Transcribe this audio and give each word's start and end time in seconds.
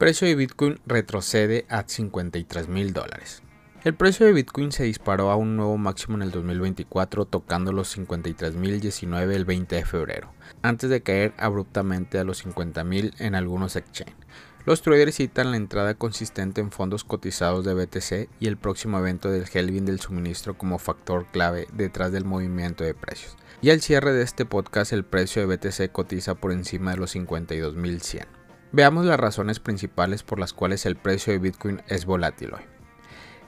Precio 0.00 0.26
de 0.26 0.34
Bitcoin 0.34 0.80
retrocede 0.86 1.66
a 1.68 1.84
53 1.86 2.68
mil 2.68 2.94
dólares. 2.94 3.42
El 3.84 3.94
precio 3.94 4.24
de 4.24 4.32
Bitcoin 4.32 4.72
se 4.72 4.84
disparó 4.84 5.30
a 5.30 5.36
un 5.36 5.58
nuevo 5.58 5.76
máximo 5.76 6.16
en 6.16 6.22
el 6.22 6.30
2024 6.30 7.26
tocando 7.26 7.70
los 7.70 7.98
53.019 7.98 9.34
el 9.34 9.44
20 9.44 9.76
de 9.76 9.84
febrero, 9.84 10.32
antes 10.62 10.88
de 10.88 11.02
caer 11.02 11.34
abruptamente 11.36 12.18
a 12.18 12.24
los 12.24 12.42
50.000 12.46 13.12
en 13.18 13.34
algunos 13.34 13.76
exchanges. 13.76 14.16
Los 14.64 14.80
traders 14.80 15.16
citan 15.16 15.50
la 15.50 15.58
entrada 15.58 15.92
consistente 15.92 16.62
en 16.62 16.70
fondos 16.70 17.04
cotizados 17.04 17.66
de 17.66 17.74
BTC 17.74 18.30
y 18.40 18.46
el 18.46 18.56
próximo 18.56 18.98
evento 18.98 19.30
del 19.30 19.44
Helvin 19.52 19.84
del 19.84 20.00
suministro 20.00 20.56
como 20.56 20.78
factor 20.78 21.26
clave 21.30 21.66
detrás 21.74 22.10
del 22.10 22.24
movimiento 22.24 22.84
de 22.84 22.94
precios. 22.94 23.36
Y 23.60 23.68
al 23.68 23.82
cierre 23.82 24.14
de 24.14 24.22
este 24.22 24.46
podcast 24.46 24.94
el 24.94 25.04
precio 25.04 25.46
de 25.46 25.54
BTC 25.54 25.92
cotiza 25.92 26.36
por 26.36 26.52
encima 26.52 26.92
de 26.92 26.96
los 26.96 27.14
52.100. 27.14 28.39
Veamos 28.72 29.04
las 29.04 29.18
razones 29.18 29.58
principales 29.58 30.22
por 30.22 30.38
las 30.38 30.52
cuales 30.52 30.86
el 30.86 30.96
precio 30.96 31.32
de 31.32 31.40
Bitcoin 31.40 31.82
es 31.88 32.04
volátil 32.04 32.54
hoy. 32.54 32.62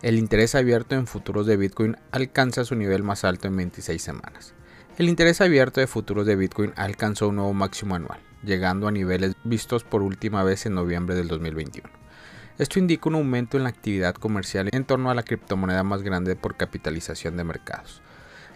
El 0.02 0.18
interés 0.18 0.56
abierto 0.56 0.96
en 0.96 1.06
futuros 1.06 1.46
de 1.46 1.56
Bitcoin 1.56 1.96
alcanza 2.10 2.64
su 2.64 2.74
nivel 2.74 3.04
más 3.04 3.24
alto 3.24 3.46
en 3.46 3.56
26 3.56 4.02
semanas. 4.02 4.54
El 4.98 5.08
interés 5.08 5.40
abierto 5.40 5.80
de 5.80 5.86
futuros 5.86 6.26
de 6.26 6.34
Bitcoin 6.34 6.72
alcanzó 6.76 7.28
un 7.28 7.36
nuevo 7.36 7.54
máximo 7.54 7.94
anual 7.94 8.20
llegando 8.42 8.88
a 8.88 8.92
niveles 8.92 9.34
vistos 9.44 9.84
por 9.84 10.02
última 10.02 10.42
vez 10.42 10.66
en 10.66 10.74
noviembre 10.74 11.14
del 11.14 11.28
2021. 11.28 11.88
Esto 12.58 12.78
indica 12.78 13.08
un 13.08 13.14
aumento 13.14 13.56
en 13.56 13.62
la 13.62 13.70
actividad 13.70 14.14
comercial 14.14 14.68
en 14.72 14.84
torno 14.84 15.10
a 15.10 15.14
la 15.14 15.22
criptomoneda 15.22 15.82
más 15.84 16.02
grande 16.02 16.36
por 16.36 16.56
capitalización 16.56 17.36
de 17.36 17.44
mercados. 17.44 18.02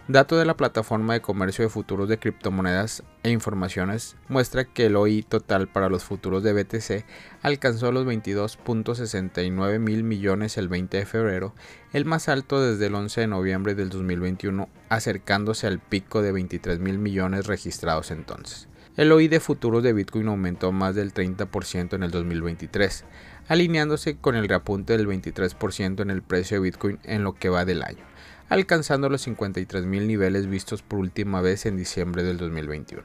Dato 0.09 0.37
de 0.37 0.45
la 0.45 0.55
plataforma 0.55 1.11
de 1.11 1.21
comercio 1.21 1.65
de 1.65 1.69
futuros 1.69 2.07
de 2.07 2.17
criptomonedas 2.17 3.03
e 3.23 3.29
informaciones 3.29 4.15
muestra 4.29 4.63
que 4.63 4.85
el 4.85 4.95
OI 4.95 5.21
total 5.21 5.67
para 5.67 5.89
los 5.89 6.05
futuros 6.05 6.43
de 6.43 6.53
BTC 6.53 7.03
alcanzó 7.41 7.91
los 7.91 8.05
22.69 8.05 9.79
mil 9.79 10.05
millones 10.05 10.57
el 10.57 10.69
20 10.69 10.95
de 10.95 11.05
febrero, 11.05 11.53
el 11.91 12.05
más 12.05 12.29
alto 12.29 12.61
desde 12.61 12.85
el 12.85 12.95
11 12.95 13.19
de 13.19 13.27
noviembre 13.27 13.75
del 13.75 13.89
2021, 13.89 14.69
acercándose 14.87 15.67
al 15.67 15.79
pico 15.79 16.21
de 16.21 16.31
23 16.31 16.79
mil 16.79 16.99
millones 16.99 17.45
registrados 17.45 18.09
entonces. 18.09 18.69
El 18.95 19.11
OI 19.11 19.27
de 19.27 19.41
futuros 19.41 19.83
de 19.83 19.91
Bitcoin 19.91 20.29
aumentó 20.29 20.71
más 20.71 20.95
del 20.95 21.13
30% 21.13 21.95
en 21.95 22.03
el 22.03 22.11
2023, 22.11 23.03
alineándose 23.49 24.15
con 24.15 24.35
el 24.35 24.47
reapunte 24.47 24.95
del 24.95 25.05
23% 25.05 26.01
en 26.01 26.11
el 26.11 26.21
precio 26.21 26.55
de 26.55 26.63
Bitcoin 26.63 26.99
en 27.03 27.23
lo 27.23 27.33
que 27.33 27.49
va 27.49 27.65
del 27.65 27.83
año, 27.83 28.05
alcanzando 28.49 29.09
los 29.09 29.27
53.000 29.27 30.05
niveles 30.05 30.47
vistos 30.47 30.81
por 30.81 30.99
última 30.99 31.41
vez 31.41 31.65
en 31.65 31.77
diciembre 31.77 32.23
del 32.23 32.37
2021. 32.37 33.03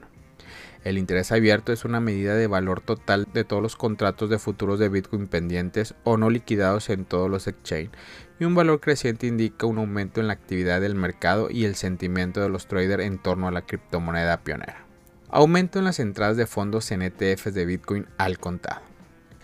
El 0.85 0.99
interés 0.99 1.31
abierto 1.31 1.73
es 1.73 1.85
una 1.85 2.01
medida 2.01 2.35
de 2.35 2.49
valor 2.49 2.81
total 2.81 3.29
de 3.33 3.45
todos 3.45 3.63
los 3.63 3.77
contratos 3.77 4.29
de 4.29 4.41
futuros 4.41 4.81
de 4.81 4.89
Bitcoin 4.89 5.29
pendientes 5.29 5.95
o 6.03 6.17
no 6.17 6.29
liquidados 6.29 6.91
en 6.91 7.05
todos 7.05 7.31
los 7.31 7.47
exchanges 7.47 7.93
y 8.41 8.45
un 8.45 8.57
valor 8.57 8.81
creciente 8.81 9.29
indica 9.29 9.67
un 9.67 9.79
aumento 9.79 10.21
en 10.21 10.27
la 10.27 10.33
actividad 10.33 10.81
del 10.81 10.97
mercado 10.97 11.49
y 11.51 11.65
el 11.67 11.77
sentimiento 11.77 12.41
de 12.41 12.49
los 12.49 12.67
traders 12.67 13.05
en 13.05 13.19
torno 13.19 13.47
a 13.47 13.53
la 13.53 13.63
criptomoneda 13.63 14.43
pionera. 14.43 14.85
Aumento 15.29 15.79
en 15.79 15.85
las 15.85 16.01
entradas 16.01 16.37
de 16.37 16.47
fondos 16.47 16.91
en 16.91 17.03
ETFs 17.03 17.55
de 17.55 17.65
Bitcoin 17.65 18.07
al 18.19 18.39
contado. 18.39 18.92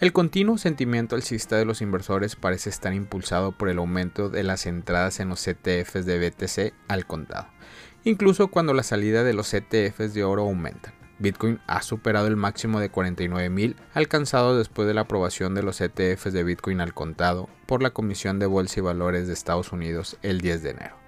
El 0.01 0.13
continuo 0.13 0.59
sentimiento 0.59 1.17
alcista 1.17 1.57
de 1.57 1.65
los 1.65 1.83
inversores 1.83 2.37
parece 2.37 2.71
estar 2.71 2.95
impulsado 2.95 3.51
por 3.51 3.69
el 3.69 3.79
aumento 3.79 4.29
de 4.29 4.45
las 4.45 4.67
entradas 4.67 5.19
en 5.19 5.29
los 5.29 5.45
ETFs 5.49 6.07
de 6.07 6.31
BTC 6.31 6.73
al 6.87 7.05
contado, 7.05 7.49
incluso 8.05 8.47
cuando 8.47 8.75
la 8.75 8.85
salida 8.85 9.25
de 9.25 9.33
los 9.33 9.53
ETFs 9.53 10.15
de 10.15 10.23
oro 10.23 10.43
aumentan. 10.43 10.95
Bitcoin 11.19 11.59
ha 11.67 11.83
superado 11.83 12.29
el 12.29 12.37
máximo 12.37 12.79
de 12.79 12.93
49.000 12.93 13.75
alcanzado 13.93 14.57
después 14.57 14.87
de 14.87 14.95
la 14.95 15.01
aprobación 15.01 15.57
de 15.57 15.65
los 15.65 15.81
ETFs 15.81 16.33
de 16.33 16.45
Bitcoin 16.45 16.81
al 16.81 16.95
contado 16.95 17.49
por 17.67 17.83
la 17.83 17.91
Comisión 17.91 18.39
de 18.39 18.47
Bolsa 18.47 18.79
y 18.79 18.83
Valores 18.85 19.27
de 19.27 19.33
Estados 19.33 19.73
Unidos 19.73 20.17
el 20.23 20.41
10 20.41 20.63
de 20.63 20.71
enero. 20.71 21.08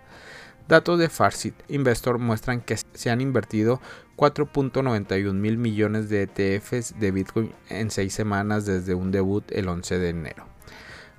Datos 0.71 1.01
de 1.01 1.09
Farsit 1.09 1.57
Investor 1.67 2.21
muestran 2.21 2.61
que 2.61 2.77
se 2.77 3.11
han 3.11 3.21
invertido 3.21 3.81
4.91 4.17 5.33
mil 5.33 5.59
millones 5.59 6.09
de 6.09 6.23
ETFs 6.23 6.95
de 7.01 7.11
Bitcoin 7.11 7.53
en 7.69 7.91
seis 7.91 8.15
semanas 8.15 8.67
desde 8.67 8.95
un 8.95 9.11
debut 9.11 9.43
el 9.51 9.67
11 9.67 9.99
de 9.99 10.09
enero. 10.11 10.47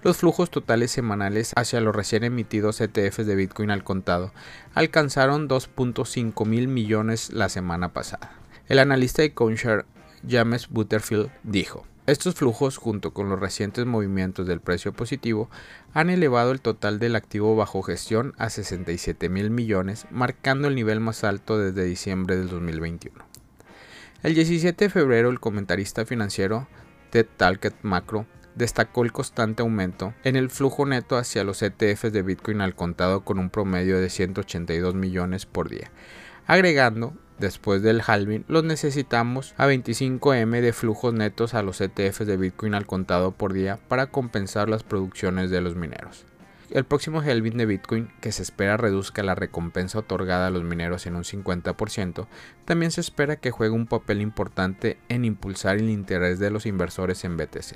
Los 0.03 0.15
flujos 0.15 0.51
totales 0.51 0.91
semanales 0.91 1.51
hacia 1.57 1.81
los 1.81 1.93
recién 1.93 2.23
emitidos 2.23 2.79
ETFs 2.79 3.25
de 3.25 3.35
Bitcoin 3.35 3.71
al 3.71 3.83
contado 3.83 4.31
alcanzaron 4.73 5.49
2.5 5.49 6.45
mil 6.45 6.69
millones 6.69 7.29
la 7.33 7.49
semana 7.49 7.91
pasada. 7.91 8.31
El 8.69 8.79
analista 8.79 9.21
de 9.21 9.33
CoinShare 9.33 9.83
James 10.25 10.69
Butterfield 10.69 11.29
dijo, 11.43 11.85
estos 12.11 12.35
flujos, 12.35 12.77
junto 12.77 13.13
con 13.13 13.29
los 13.29 13.39
recientes 13.39 13.85
movimientos 13.85 14.45
del 14.45 14.59
precio 14.59 14.91
positivo, 14.91 15.49
han 15.93 16.09
elevado 16.09 16.51
el 16.51 16.59
total 16.59 16.99
del 16.99 17.15
activo 17.15 17.55
bajo 17.55 17.81
gestión 17.81 18.33
a 18.37 18.49
67 18.49 19.29
mil 19.29 19.49
millones, 19.49 20.07
marcando 20.11 20.67
el 20.67 20.75
nivel 20.75 20.99
más 20.99 21.23
alto 21.23 21.57
desde 21.57 21.85
diciembre 21.85 22.35
del 22.35 22.49
2021. 22.49 23.23
El 24.23 24.35
17 24.35 24.85
de 24.85 24.89
febrero, 24.89 25.29
el 25.29 25.39
comentarista 25.39 26.05
financiero 26.05 26.67
Ted 27.11 27.27
Talcott 27.37 27.75
Macro 27.81 28.25
destacó 28.55 29.03
el 29.03 29.13
constante 29.13 29.61
aumento 29.61 30.13
en 30.25 30.35
el 30.35 30.49
flujo 30.49 30.85
neto 30.85 31.17
hacia 31.17 31.45
los 31.45 31.61
ETFs 31.61 32.11
de 32.11 32.21
Bitcoin 32.21 32.59
al 32.59 32.75
contado 32.75 33.23
con 33.23 33.39
un 33.39 33.49
promedio 33.49 33.99
de 33.99 34.09
182 34.09 34.95
millones 34.95 35.45
por 35.45 35.69
día, 35.69 35.91
agregando 36.45 37.13
Después 37.41 37.81
del 37.81 38.03
halving, 38.05 38.45
los 38.47 38.63
necesitamos 38.63 39.55
a 39.57 39.65
25M 39.65 40.61
de 40.61 40.73
flujos 40.73 41.11
netos 41.11 41.55
a 41.55 41.63
los 41.63 41.81
ETFs 41.81 42.27
de 42.27 42.37
Bitcoin 42.37 42.75
al 42.75 42.85
contado 42.85 43.31
por 43.31 43.51
día 43.51 43.79
para 43.87 44.11
compensar 44.11 44.69
las 44.69 44.83
producciones 44.83 45.49
de 45.49 45.59
los 45.59 45.75
mineros. 45.75 46.27
El 46.69 46.83
próximo 46.83 47.19
halving 47.19 47.57
de 47.57 47.65
Bitcoin, 47.65 48.11
que 48.21 48.31
se 48.31 48.43
espera 48.43 48.77
reduzca 48.77 49.23
la 49.23 49.33
recompensa 49.33 49.97
otorgada 49.97 50.45
a 50.45 50.49
los 50.51 50.61
mineros 50.61 51.07
en 51.07 51.15
un 51.15 51.23
50%, 51.23 52.27
también 52.65 52.91
se 52.91 53.01
espera 53.01 53.37
que 53.37 53.49
juegue 53.49 53.73
un 53.73 53.87
papel 53.87 54.21
importante 54.21 54.99
en 55.09 55.25
impulsar 55.25 55.77
el 55.77 55.89
interés 55.89 56.37
de 56.37 56.51
los 56.51 56.67
inversores 56.67 57.25
en 57.25 57.37
BTC. 57.37 57.75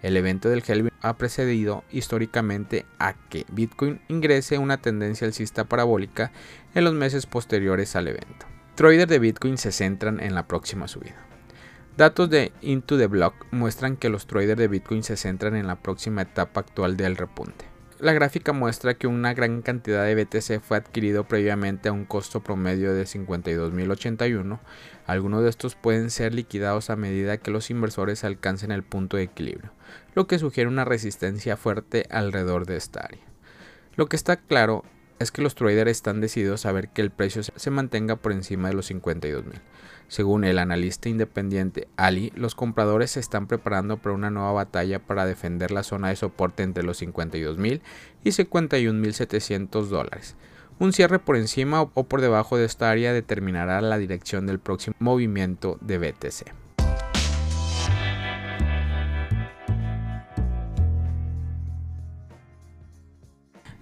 El 0.00 0.16
evento 0.16 0.48
del 0.48 0.64
halving 0.66 0.92
ha 1.02 1.18
precedido 1.18 1.84
históricamente 1.92 2.86
a 2.98 3.12
que 3.28 3.44
Bitcoin 3.52 4.00
ingrese 4.08 4.56
una 4.56 4.78
tendencia 4.78 5.26
alcista 5.26 5.64
parabólica 5.64 6.32
en 6.74 6.84
los 6.84 6.94
meses 6.94 7.26
posteriores 7.26 7.96
al 7.96 8.08
evento. 8.08 8.53
Traders 8.74 9.08
de 9.08 9.20
Bitcoin 9.20 9.56
se 9.56 9.70
centran 9.70 10.18
en 10.18 10.34
la 10.34 10.48
próxima 10.48 10.88
subida. 10.88 11.14
Datos 11.96 12.28
de 12.28 12.50
Into 12.60 12.98
the 12.98 13.06
Block 13.06 13.34
muestran 13.52 13.96
que 13.96 14.08
los 14.08 14.26
traders 14.26 14.58
de 14.58 14.66
Bitcoin 14.66 15.04
se 15.04 15.16
centran 15.16 15.54
en 15.54 15.68
la 15.68 15.76
próxima 15.76 16.22
etapa 16.22 16.58
actual 16.58 16.96
del 16.96 17.16
repunte. 17.16 17.66
La 18.00 18.12
gráfica 18.12 18.52
muestra 18.52 18.94
que 18.94 19.06
una 19.06 19.32
gran 19.32 19.62
cantidad 19.62 20.04
de 20.04 20.16
BTC 20.16 20.60
fue 20.60 20.76
adquirido 20.76 21.22
previamente 21.22 21.88
a 21.88 21.92
un 21.92 22.04
costo 22.04 22.42
promedio 22.42 22.92
de 22.92 23.04
52.081. 23.04 24.58
Algunos 25.06 25.44
de 25.44 25.50
estos 25.50 25.76
pueden 25.76 26.10
ser 26.10 26.34
liquidados 26.34 26.90
a 26.90 26.96
medida 26.96 27.36
que 27.36 27.52
los 27.52 27.70
inversores 27.70 28.24
alcancen 28.24 28.72
el 28.72 28.82
punto 28.82 29.16
de 29.16 29.22
equilibrio, 29.22 29.70
lo 30.16 30.26
que 30.26 30.40
sugiere 30.40 30.68
una 30.68 30.84
resistencia 30.84 31.56
fuerte 31.56 32.08
alrededor 32.10 32.66
de 32.66 32.76
esta 32.76 33.02
área. 33.02 33.22
Lo 33.94 34.06
que 34.06 34.16
está 34.16 34.36
claro 34.36 34.82
es 35.18 35.30
que 35.30 35.42
los 35.42 35.54
traders 35.54 35.90
están 35.90 36.20
decididos 36.20 36.66
a 36.66 36.72
ver 36.72 36.88
que 36.88 37.02
el 37.02 37.10
precio 37.10 37.42
se 37.42 37.70
mantenga 37.70 38.16
por 38.16 38.32
encima 38.32 38.68
de 38.68 38.74
los 38.74 38.86
52 38.86 39.44
mil. 39.46 39.60
Según 40.08 40.44
el 40.44 40.58
analista 40.58 41.08
independiente 41.08 41.88
Ali, 41.96 42.32
los 42.36 42.54
compradores 42.54 43.12
se 43.12 43.20
están 43.20 43.46
preparando 43.46 43.96
para 43.96 44.14
una 44.14 44.30
nueva 44.30 44.52
batalla 44.52 44.98
para 44.98 45.26
defender 45.26 45.70
la 45.70 45.82
zona 45.82 46.08
de 46.08 46.16
soporte 46.16 46.62
entre 46.62 46.84
los 46.84 46.98
52 46.98 47.58
mil 47.58 47.80
y 48.22 48.32
51 48.32 48.98
mil 48.98 49.14
700 49.14 49.88
dólares. 49.88 50.36
Un 50.78 50.92
cierre 50.92 51.18
por 51.18 51.36
encima 51.36 51.82
o 51.82 52.04
por 52.04 52.20
debajo 52.20 52.56
de 52.56 52.64
esta 52.64 52.90
área 52.90 53.12
determinará 53.12 53.80
la 53.80 53.98
dirección 53.98 54.46
del 54.46 54.58
próximo 54.58 54.94
movimiento 54.98 55.78
de 55.80 55.98
BTC. 55.98 56.63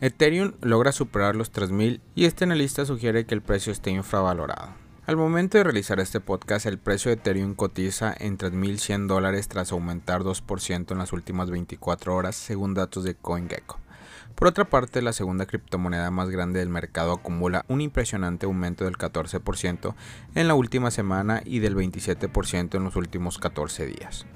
Ethereum 0.02 0.54
logra 0.62 0.90
superar 0.90 1.36
los 1.36 1.52
3.000 1.52 2.00
y 2.16 2.24
este 2.24 2.42
analista 2.42 2.84
sugiere 2.84 3.24
que 3.24 3.36
el 3.36 3.40
precio 3.40 3.70
esté 3.70 3.92
infravalorado. 3.92 4.70
Al 5.06 5.16
momento 5.16 5.58
de 5.58 5.62
realizar 5.62 6.00
este 6.00 6.18
podcast, 6.18 6.66
el 6.66 6.78
precio 6.78 7.10
de 7.10 7.18
Ethereum 7.18 7.54
cotiza 7.54 8.12
en 8.18 8.36
3.100 8.36 9.06
dólares 9.06 9.46
tras 9.46 9.70
aumentar 9.70 10.22
2% 10.22 10.90
en 10.90 10.98
las 10.98 11.12
últimas 11.12 11.50
24 11.50 12.16
horas, 12.16 12.34
según 12.34 12.74
datos 12.74 13.04
de 13.04 13.14
CoinGecko. 13.14 13.78
Por 14.34 14.48
otra 14.48 14.64
parte, 14.64 15.02
la 15.02 15.12
segunda 15.12 15.46
criptomoneda 15.46 16.10
más 16.10 16.30
grande 16.30 16.58
del 16.58 16.68
mercado 16.68 17.12
acumula 17.12 17.64
un 17.68 17.80
impresionante 17.80 18.46
aumento 18.46 18.84
del 18.84 18.98
14% 18.98 19.94
en 20.34 20.48
la 20.48 20.54
última 20.54 20.90
semana 20.90 21.42
y 21.44 21.60
del 21.60 21.76
27% 21.76 22.74
en 22.74 22.82
los 22.82 22.96
últimos 22.96 23.38
14 23.38 23.86
días. 23.86 24.26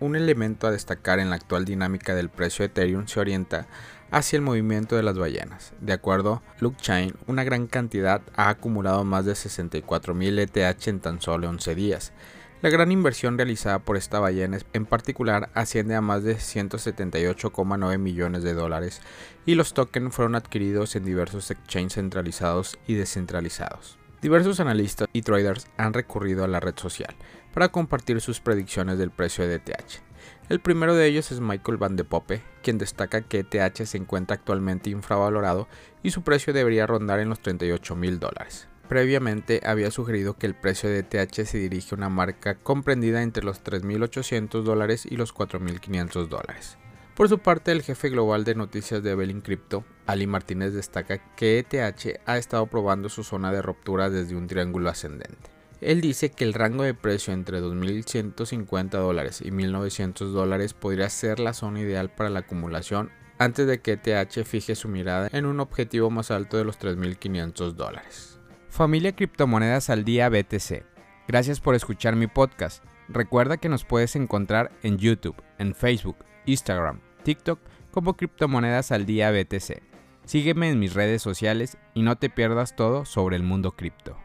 Un 0.00 0.16
elemento 0.16 0.66
a 0.66 0.72
destacar 0.72 1.20
en 1.20 1.30
la 1.30 1.36
actual 1.36 1.64
dinámica 1.64 2.14
del 2.14 2.28
precio 2.28 2.62
de 2.62 2.66
Ethereum 2.66 3.06
se 3.06 3.20
orienta 3.20 3.68
hacia 4.10 4.36
el 4.36 4.42
movimiento 4.42 4.96
de 4.96 5.02
las 5.02 5.16
ballenas. 5.16 5.72
De 5.80 5.92
acuerdo 5.92 6.42
Luke 6.60 6.78
Chain, 6.80 7.14
una 7.26 7.44
gran 7.44 7.66
cantidad 7.66 8.20
ha 8.36 8.48
acumulado 8.48 9.04
más 9.04 9.24
de 9.24 9.32
64.000 9.32 10.38
ETH 10.38 10.88
en 10.88 11.00
tan 11.00 11.20
solo 11.20 11.48
11 11.48 11.74
días. 11.74 12.12
La 12.60 12.70
gran 12.70 12.90
inversión 12.92 13.36
realizada 13.36 13.78
por 13.78 13.96
esta 13.96 14.20
ballena 14.20 14.58
en 14.72 14.86
particular 14.86 15.50
asciende 15.54 15.94
a 15.94 16.00
más 16.00 16.24
de 16.24 16.36
178,9 16.36 17.98
millones 17.98 18.42
de 18.42 18.54
dólares 18.54 19.02
y 19.44 19.54
los 19.54 19.74
tokens 19.74 20.14
fueron 20.14 20.34
adquiridos 20.34 20.96
en 20.96 21.04
diversos 21.04 21.50
exchanges 21.50 21.94
centralizados 21.94 22.78
y 22.86 22.94
descentralizados. 22.94 23.98
Diversos 24.22 24.60
analistas 24.60 25.08
y 25.12 25.20
traders 25.20 25.66
han 25.76 25.92
recurrido 25.92 26.44
a 26.44 26.48
la 26.48 26.58
red 26.58 26.74
social 26.76 27.14
para 27.54 27.68
compartir 27.68 28.20
sus 28.20 28.40
predicciones 28.40 28.98
del 28.98 29.12
precio 29.12 29.46
de 29.46 29.54
ETH. 29.54 30.02
El 30.48 30.60
primero 30.60 30.94
de 30.94 31.06
ellos 31.06 31.30
es 31.30 31.40
Michael 31.40 31.78
Van 31.78 31.96
de 31.96 32.04
Poppe, 32.04 32.42
quien 32.62 32.76
destaca 32.76 33.22
que 33.22 33.46
ETH 33.48 33.86
se 33.86 33.96
encuentra 33.96 34.36
actualmente 34.36 34.90
infravalorado 34.90 35.68
y 36.02 36.10
su 36.10 36.22
precio 36.22 36.52
debería 36.52 36.86
rondar 36.86 37.20
en 37.20 37.28
los 37.28 37.40
38 37.40 37.94
mil 37.94 38.18
dólares. 38.18 38.68
Previamente 38.88 39.62
había 39.64 39.90
sugerido 39.90 40.36
que 40.36 40.46
el 40.46 40.54
precio 40.54 40.90
de 40.90 40.98
ETH 40.98 41.46
se 41.46 41.58
dirige 41.58 41.94
a 41.94 41.98
una 41.98 42.08
marca 42.10 42.56
comprendida 42.56 43.22
entre 43.22 43.44
los 43.44 43.62
3.800 43.64 44.62
dólares 44.62 45.06
y 45.08 45.16
los 45.16 45.32
4.500 45.32 46.26
dólares. 46.28 46.76
Por 47.14 47.28
su 47.28 47.38
parte, 47.38 47.70
el 47.70 47.82
jefe 47.82 48.10
global 48.10 48.42
de 48.42 48.56
noticias 48.56 49.02
de 49.02 49.14
Belling 49.14 49.40
Crypto, 49.40 49.84
Ali 50.06 50.26
Martínez, 50.26 50.74
destaca 50.74 51.18
que 51.36 51.60
ETH 51.60 52.20
ha 52.26 52.36
estado 52.36 52.66
probando 52.66 53.08
su 53.08 53.22
zona 53.22 53.52
de 53.52 53.62
ruptura 53.62 54.10
desde 54.10 54.34
un 54.34 54.48
triángulo 54.48 54.90
ascendente. 54.90 55.53
Él 55.80 56.00
dice 56.00 56.30
que 56.30 56.44
el 56.44 56.54
rango 56.54 56.82
de 56.82 56.94
precio 56.94 57.32
entre 57.32 57.60
2.150 57.60 58.90
dólares 58.90 59.40
y 59.40 59.50
1.900 59.50 60.32
dólares 60.32 60.74
podría 60.74 61.10
ser 61.10 61.40
la 61.40 61.52
zona 61.52 61.80
ideal 61.80 62.10
para 62.10 62.30
la 62.30 62.40
acumulación 62.40 63.10
antes 63.38 63.66
de 63.66 63.80
que 63.80 64.00
ETH 64.02 64.44
fije 64.44 64.74
su 64.74 64.88
mirada 64.88 65.28
en 65.32 65.46
un 65.46 65.60
objetivo 65.60 66.10
más 66.10 66.30
alto 66.30 66.56
de 66.56 66.64
los 66.64 66.78
3.500 66.78 67.72
dólares. 67.72 68.38
Familia 68.68 69.14
Criptomonedas 69.14 69.90
al 69.90 70.04
Día 70.04 70.28
BTC. 70.28 70.84
Gracias 71.28 71.60
por 71.60 71.74
escuchar 71.74 72.16
mi 72.16 72.26
podcast. 72.26 72.84
Recuerda 73.08 73.56
que 73.56 73.68
nos 73.68 73.84
puedes 73.84 74.16
encontrar 74.16 74.72
en 74.82 74.98
YouTube, 74.98 75.36
en 75.58 75.74
Facebook, 75.74 76.16
Instagram, 76.46 77.00
TikTok 77.22 77.60
como 77.90 78.16
Criptomonedas 78.16 78.92
al 78.92 79.06
Día 79.06 79.30
BTC. 79.30 79.82
Sígueme 80.24 80.70
en 80.70 80.78
mis 80.78 80.94
redes 80.94 81.22
sociales 81.22 81.76
y 81.92 82.02
no 82.02 82.16
te 82.16 82.30
pierdas 82.30 82.76
todo 82.76 83.04
sobre 83.04 83.36
el 83.36 83.42
mundo 83.42 83.72
cripto. 83.72 84.16